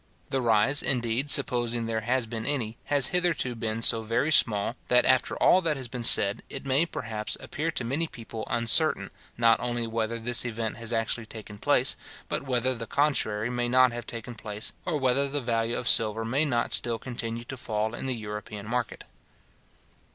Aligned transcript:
The 0.31 0.41
rise, 0.41 0.81
indeed, 0.81 1.29
supposing 1.29 1.85
there 1.85 2.01
has 2.01 2.25
been 2.25 2.43
any, 2.47 2.75
has 2.85 3.09
hitherto 3.13 3.53
been 3.53 3.83
so 3.83 4.01
very 4.01 4.31
small, 4.31 4.75
that 4.87 5.05
after 5.05 5.35
all 5.37 5.61
that 5.61 5.77
has 5.77 5.87
been 5.87 6.03
said, 6.03 6.41
it 6.49 6.65
may, 6.65 6.87
perhaps, 6.87 7.37
appear 7.39 7.69
to 7.69 7.83
many 7.83 8.07
people 8.07 8.47
uncertain, 8.49 9.11
not 9.37 9.59
only 9.59 9.85
whether 9.85 10.17
this 10.17 10.43
event 10.43 10.77
has 10.77 10.91
actually 10.91 11.27
taken 11.27 11.59
place, 11.59 11.95
but 12.29 12.47
whether 12.47 12.73
the 12.73 12.87
contrary 12.87 13.51
may 13.51 13.67
not 13.69 13.91
have 13.91 14.07
taken 14.07 14.33
place, 14.33 14.73
or 14.87 14.97
whether 14.97 15.29
the 15.29 15.39
value 15.39 15.77
of 15.77 15.87
silver 15.87 16.25
may 16.25 16.45
not 16.45 16.73
still 16.73 16.97
continue 16.97 17.43
to 17.43 17.55
fall 17.55 17.93
in 17.93 18.07
the 18.07 18.15
European 18.15 18.67
market. 18.67 19.03